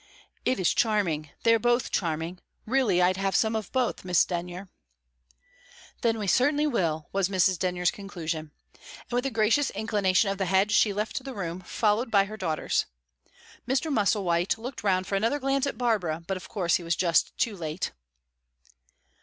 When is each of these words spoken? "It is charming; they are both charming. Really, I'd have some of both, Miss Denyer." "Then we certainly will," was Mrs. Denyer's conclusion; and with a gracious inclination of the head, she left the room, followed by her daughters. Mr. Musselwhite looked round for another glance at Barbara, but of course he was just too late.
"It 0.45 0.59
is 0.59 0.73
charming; 0.73 1.29
they 1.43 1.53
are 1.53 1.59
both 1.59 1.91
charming. 1.91 2.39
Really, 2.65 3.03
I'd 3.03 3.17
have 3.17 3.35
some 3.35 3.55
of 3.55 3.71
both, 3.71 4.03
Miss 4.03 4.25
Denyer." 4.25 4.67
"Then 6.01 6.17
we 6.17 6.25
certainly 6.25 6.65
will," 6.65 7.07
was 7.13 7.29
Mrs. 7.29 7.59
Denyer's 7.59 7.91
conclusion; 7.91 8.49
and 9.01 9.11
with 9.11 9.27
a 9.27 9.29
gracious 9.29 9.69
inclination 9.69 10.31
of 10.31 10.39
the 10.39 10.47
head, 10.47 10.71
she 10.71 10.91
left 10.91 11.23
the 11.23 11.35
room, 11.35 11.59
followed 11.59 12.09
by 12.09 12.25
her 12.25 12.35
daughters. 12.35 12.87
Mr. 13.67 13.93
Musselwhite 13.93 14.57
looked 14.57 14.83
round 14.83 15.05
for 15.05 15.13
another 15.13 15.37
glance 15.37 15.67
at 15.67 15.77
Barbara, 15.77 16.23
but 16.25 16.35
of 16.35 16.49
course 16.49 16.77
he 16.77 16.83
was 16.83 16.95
just 16.95 17.37
too 17.37 17.55
late. 17.55 17.91